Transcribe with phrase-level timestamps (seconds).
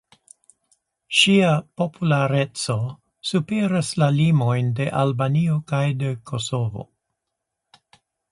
[1.17, 1.49] Ŝia
[1.81, 2.77] populareco
[3.31, 6.87] superas la limojn de Albanio kaj de Kosovo.